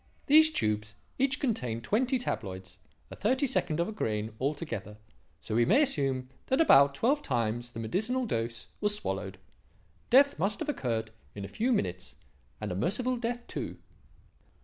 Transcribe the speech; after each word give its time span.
These 0.25 0.49
tubes 0.49 0.95
each 1.19 1.39
contained 1.39 1.83
twenty 1.83 2.17
tabloids, 2.17 2.79
a 3.11 3.15
thirty 3.15 3.45
second 3.45 3.79
of 3.79 3.87
a 3.87 3.91
grain 3.91 4.33
altogether, 4.41 4.97
so 5.41 5.53
we 5.53 5.63
may 5.63 5.83
assume 5.83 6.27
that 6.47 6.59
about 6.59 6.95
twelve 6.95 7.21
times 7.21 7.73
the 7.73 7.79
medicinal 7.79 8.25
dose 8.25 8.65
was 8.79 8.95
swallowed. 8.95 9.37
Death 10.09 10.39
must 10.39 10.57
have 10.59 10.69
occurred 10.69 11.11
in 11.35 11.45
a 11.45 11.47
few 11.47 11.71
minutes, 11.71 12.15
and 12.59 12.71
a 12.71 12.75
merciful 12.75 13.15
death 13.15 13.45
too." 13.45 13.77